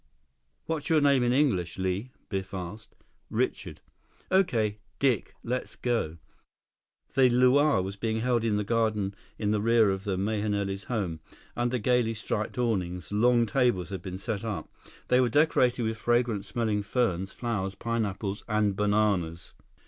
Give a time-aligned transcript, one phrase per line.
[0.65, 2.95] "What's your name in English, Li?" Biff asked.
[3.29, 3.81] "Richard."
[4.31, 6.17] "Okay, Dick—let's go."
[7.13, 11.19] The luau was being held in the garden in the rear of the Mahenilis' home.
[11.55, 14.73] Under gaily striped awnings, long tables had been set up.
[15.09, 19.53] They were decorated with fragrant smelling ferns, flowers, pineapples and bananas.